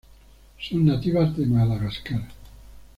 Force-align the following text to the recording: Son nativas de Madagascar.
Son 0.57 0.83
nativas 0.83 1.37
de 1.37 1.45
Madagascar. 1.45 2.27